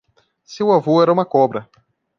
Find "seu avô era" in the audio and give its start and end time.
0.43-1.13